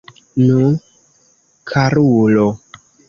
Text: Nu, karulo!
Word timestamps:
Nu, 0.45 0.63
karulo! 1.73 2.49